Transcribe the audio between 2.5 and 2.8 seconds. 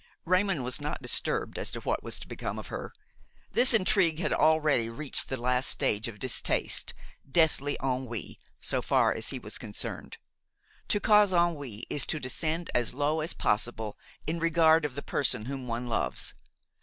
of